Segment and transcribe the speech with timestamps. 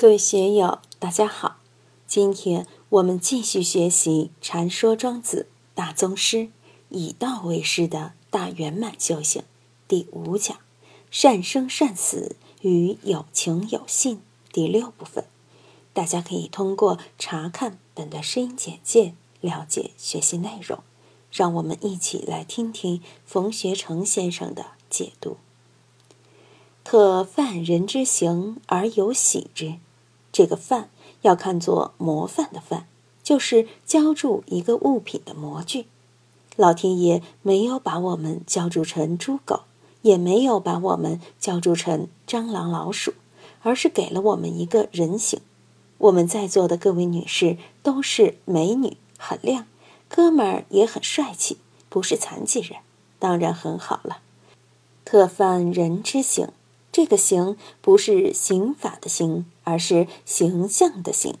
[0.00, 1.56] 各位学友，大家好！
[2.06, 6.50] 今天我们继续学习《禅说庄子大宗师，
[6.88, 9.42] 以道为师的大圆满修行》
[9.88, 10.56] 第五讲
[11.10, 14.22] “善生善死与有情有信”
[14.52, 15.24] 第六部分。
[15.92, 20.78] 大家可以通过查看本段声音简介了解学习内容。
[21.32, 25.38] 让我们一起来听听冯学成先生的解读。
[26.84, 29.80] 特犯人之行而有喜之。
[30.38, 30.88] 这个范
[31.22, 32.86] 要看作模范的范，
[33.24, 35.86] 就是浇筑一个物品的模具。
[36.54, 39.62] 老天爷没有把我们浇筑成猪狗，
[40.02, 43.14] 也没有把我们浇筑成蟑螂老鼠，
[43.62, 45.40] 而是给了我们一个人形。
[45.98, 49.64] 我们在座的各位女士都是美女，很亮；
[50.08, 51.58] 哥们儿也很帅气，
[51.88, 52.78] 不是残疾人，
[53.18, 54.18] 当然很好了。
[55.04, 56.50] 特犯人之行。
[56.90, 61.36] 这个刑不是刑法的刑，而是形象的形。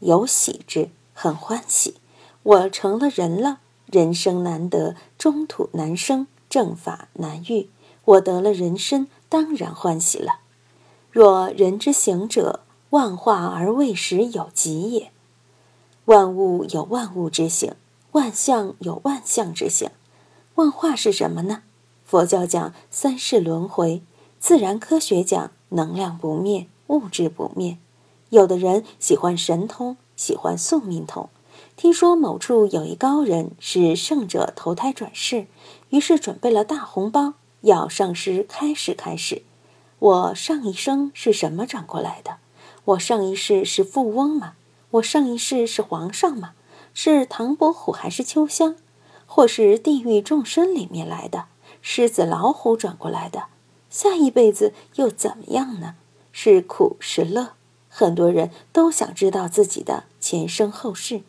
[0.00, 1.94] 有喜之，很欢喜。
[2.42, 7.68] 我成了人了，人生难得，中土难生，正法难遇。
[8.04, 10.40] 我得了人身，当然欢喜了。
[11.10, 15.10] 若人之行者，万化而未始有极也。
[16.06, 17.74] 万物有万物之行，
[18.12, 19.90] 万象有万象之行。
[20.54, 21.62] 万化是什么呢？
[22.06, 24.02] 佛教讲三世轮回。
[24.40, 27.76] 自然科学讲能量不灭，物质不灭。
[28.30, 31.28] 有的人喜欢神通，喜欢宿命通。
[31.76, 35.46] 听说某处有一高人是圣者投胎转世，
[35.90, 39.42] 于是准备了大红包，要上师开示开示。
[39.98, 42.36] 我上一生是什么转过来的？
[42.84, 44.54] 我上一世是富翁吗？
[44.92, 46.52] 我上一世是皇上吗？
[46.94, 48.76] 是唐伯虎还是秋香？
[49.26, 51.46] 或是地狱众生里面来的
[51.82, 53.44] 狮子老虎转过来的？
[53.90, 55.94] 下一辈子又怎么样呢？
[56.32, 57.52] 是苦是乐？
[57.88, 61.22] 很多人都想知道自己的前生后世，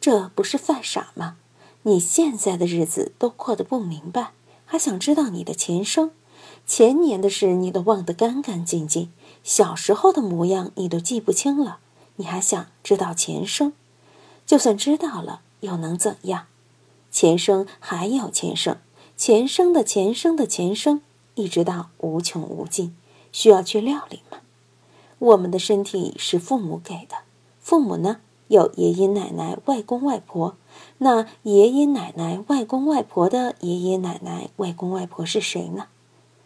[0.00, 1.36] 这不是犯傻吗？
[1.82, 4.32] 你现在的日子都过得不明白，
[4.64, 6.12] 还想知道你的前生？
[6.66, 9.12] 前年的事你都忘得干干净净，
[9.44, 11.78] 小时候的模样你都记不清了，
[12.16, 13.72] 你还想知道前生？
[14.46, 16.46] 就算知道了，又能怎样？
[17.10, 18.78] 前生还有前生，
[19.16, 21.02] 前生的前生的前生。
[21.36, 22.96] 一直到无穷无尽，
[23.30, 24.38] 需要去料理吗？
[25.18, 27.18] 我们的身体是父母给的，
[27.60, 30.56] 父母呢有爷爷奶奶、外公外婆。
[30.98, 35.86] 那爷爷奶奶、外公外婆的爷爷奶奶、外公外婆是谁呢？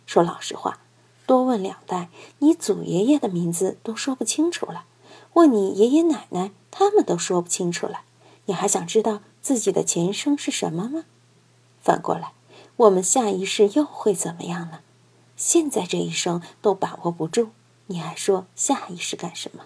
[0.06, 0.80] 说老实话，
[1.26, 2.08] 多问两代，
[2.38, 4.84] 你祖爷爷的名字都说不清楚了。
[5.34, 8.02] 问你爷爷奶奶，他们都说不清楚了。
[8.46, 11.04] 你还想知道自己的前生是什么吗？
[11.80, 12.32] 反过来。
[12.80, 14.80] 我们下一世又会怎么样呢？
[15.36, 17.48] 现在这一生都把握不住，
[17.88, 19.64] 你还说下一世干什么？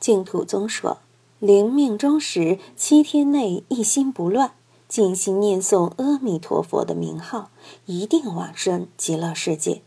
[0.00, 0.98] 净土宗说，
[1.38, 4.54] 临命终时七天内一心不乱，
[4.88, 7.50] 静心念诵阿弥陀佛的名号，
[7.86, 9.82] 一定往生极乐世界。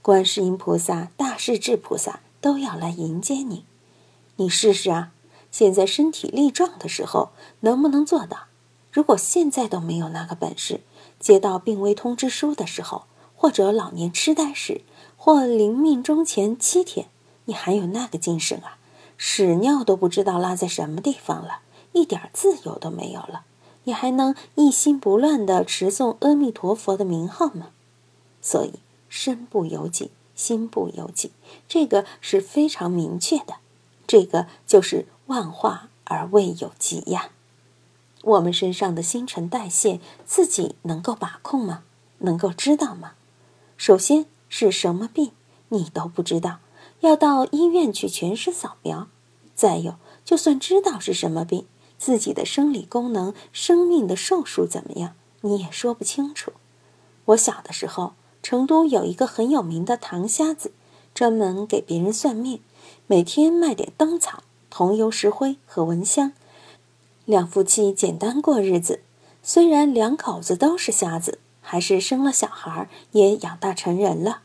[0.00, 3.64] 观世音菩萨、大势至菩萨都要来迎接你。
[4.36, 5.10] 你试试啊！
[5.50, 7.30] 现在身体力壮的时候，
[7.60, 8.44] 能不能做到？
[8.92, 10.82] 如果现在都没有那个本事，
[11.24, 13.04] 接到病危通知书的时候，
[13.34, 14.82] 或者老年痴呆时，
[15.16, 17.06] 或临命终前七天，
[17.46, 18.76] 你还有那个精神啊？
[19.16, 21.60] 屎尿都不知道拉在什么地方了，
[21.92, 23.44] 一点自由都没有了，
[23.84, 27.68] 你还能一心不乱地持诵阿弥陀佛的名号吗？
[28.42, 28.74] 所以
[29.08, 31.32] 身不由己，心不由己，
[31.66, 33.54] 这个是非常明确的，
[34.06, 37.30] 这个就是万化而未有极呀。
[38.24, 41.82] 我们身上的新陈代谢，自己能够把控吗？
[42.18, 43.12] 能够知道吗？
[43.76, 45.32] 首先是什么病，
[45.68, 46.60] 你都不知道，
[47.00, 49.08] 要到医院去全身扫描。
[49.54, 51.66] 再有，就算知道是什么病，
[51.98, 56.52] 自己的生理功能、生命的寿数怎么样，你也说不清楚。
[57.26, 60.72] 我小的时候，成都有一个很有名的唐瞎子，
[61.14, 62.60] 专门给别人算命，
[63.06, 66.32] 每天卖点灯草、桐油、石灰和蚊香。
[67.26, 69.00] 两夫妻简单过日子，
[69.42, 74.42] 虽然两口子都是瞎子，还是生了小孩，也养大成人了。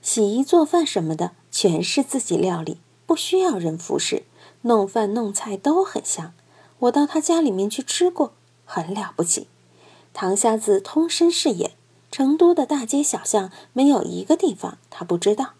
[0.00, 4.22] 洗衣做饭什么的，全是自己料理，不需要人服侍。
[4.62, 6.32] 弄饭弄菜都很香，
[6.78, 8.32] 我到他家里面去吃过，
[8.64, 9.48] 很了不起。
[10.14, 11.72] 唐瞎子通身是眼，
[12.12, 15.54] 成都的大街小巷没有一个地方他不知道。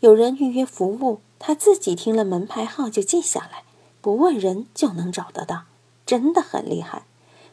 [0.00, 3.64] 有人预约服务，他自己听了门牌号就记下来，
[4.00, 5.64] 不问人就能找得到。
[6.06, 7.02] 真的很厉害。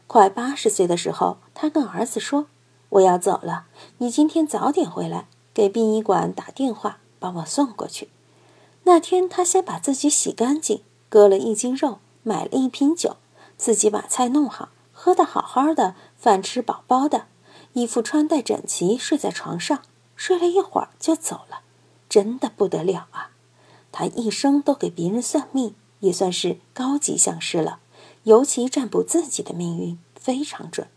[0.07, 2.45] 快八十岁的时候，他跟儿子说
[2.89, 3.65] ：“我要走了，
[3.97, 8.09] 你今天早点回来，给殡仪馆打电话，把我送过去。”
[8.85, 13.15] 那天他先把自己洗干净，割了一斤肉，买了一瓶酒，
[13.57, 17.25] 自己把菜弄好，喝得好好的，饭吃饱饱的，
[17.73, 19.81] 衣服穿戴整齐，睡在床上，
[20.15, 21.61] 睡了一会儿就走了，
[22.09, 23.31] 真的不得了啊！
[23.93, 27.79] 他一生都给别人算命，也算是高级相师了，
[28.23, 30.87] 尤其占卜自己的命运非常准。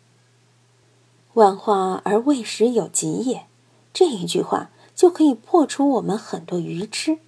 [1.35, 3.47] 万化而未始有极也，
[3.93, 7.19] 这一句话就可以破除我们很多愚痴。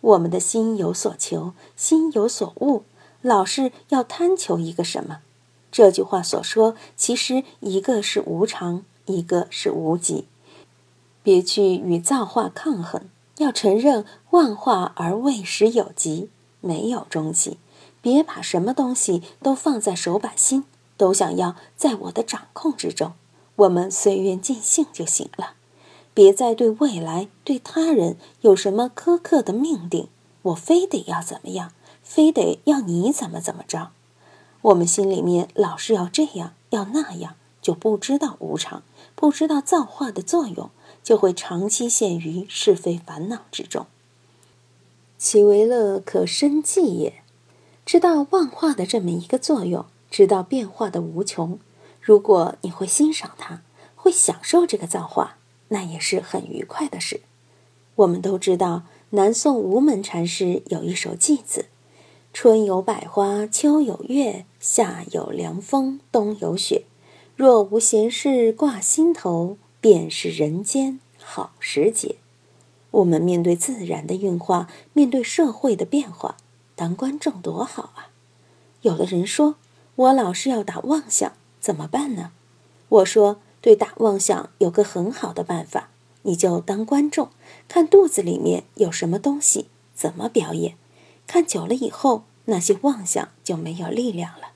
[0.00, 2.82] 我们的心有所求，心有所悟，
[3.20, 5.20] 老是要贪求一个什么？
[5.70, 10.26] 这句话所说，其实一个是无常，一个是无极。
[11.22, 13.02] 别去与造化抗衡，
[13.36, 16.28] 要承认万化而未始有极，
[16.60, 17.58] 没有终极。
[18.02, 20.64] 别把什么东西都放在手把心，
[20.98, 23.12] 都想要在我的掌控之中。
[23.56, 25.54] 我们随缘尽兴就行了。
[26.14, 30.08] 别再对未来、对他人有什么苛刻的命定，
[30.42, 31.72] 我非得要怎么样，
[32.02, 33.92] 非得要你怎么怎么着。
[34.60, 38.82] 我们心里面老是要这样要那样，就不知道无常，
[39.14, 40.70] 不知道造化的作用，
[41.02, 43.86] 就会长期陷于是非烦恼之中。
[45.16, 47.21] 其为乐可生计也，
[47.84, 51.58] 知道万化的这么一个作用，知道变化的无穷。
[52.00, 53.62] 如果你会欣赏它，
[53.94, 55.36] 会享受这个造化。
[55.68, 57.22] 那也是很愉快的事。
[57.94, 61.66] 我们都知道，南宋无门禅师有一首偈子
[62.34, 66.84] ：“春有百花，秋有月，夏有凉风，冬有雪。
[67.36, 72.16] 若无闲事挂心头，便是人间好时节。”
[72.92, 76.36] 我们面对自然的运化，面对社会的变化，
[76.74, 78.10] 当观众多好啊！
[78.82, 79.56] 有的人说
[79.96, 82.32] ：“我老是要打妄想，怎么办呢？”
[82.88, 83.40] 我说。
[83.62, 85.90] 对打妄想有个很好的办法，
[86.22, 87.28] 你就当观众，
[87.68, 90.74] 看肚子里面有什么东西，怎么表演。
[91.28, 94.48] 看久了以后，那些妄想就没有力量了。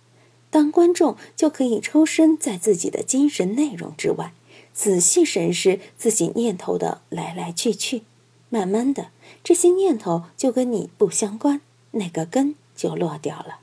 [0.50, 4.32] 当观众就可以抽身在自己的精神内容之外，
[4.74, 8.02] 仔细审视自己念头的来来去去。
[8.50, 9.10] 慢慢的，
[9.44, 11.60] 这些念头就跟你不相关，
[11.96, 13.58] 那个根就落掉了。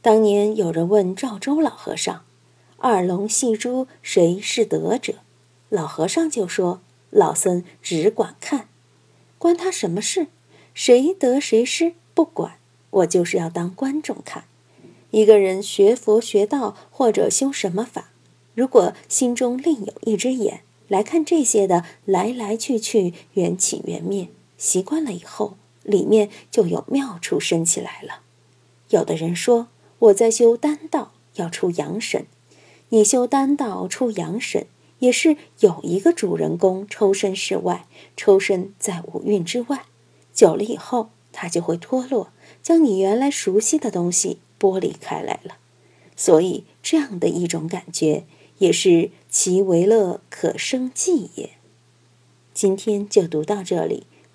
[0.00, 2.22] 当年有人问赵州老和尚。
[2.76, 5.14] 二龙戏珠，谁是得者？
[5.70, 8.68] 老和尚就说：“老僧只管看，
[9.38, 10.26] 关他什么事？
[10.74, 12.58] 谁得谁失不管，
[12.90, 14.44] 我就是要当观众看。
[15.12, 18.10] 一个人学佛学道或者修什么法，
[18.54, 24.28] 如果心中另有一只眼来看这些的来来去去、缘起缘灭，
[24.58, 28.22] 习惯了以后，里面就有妙处生起来了。
[28.88, 29.68] 有的人说
[30.00, 32.26] 我在修丹道，要出阳神。”
[32.90, 34.66] 你修丹道出阳神，
[35.00, 37.86] 也是有一个主人公抽身世外，
[38.16, 39.86] 抽身在五蕴之外。
[40.32, 42.30] 久了以后，他就会脱落，
[42.62, 45.56] 将你原来熟悉的东西剥离开来了。
[46.14, 48.24] 所以，这样的一种感觉，
[48.58, 51.50] 也是其为乐可生计也。
[52.52, 54.06] 今天就读到这里，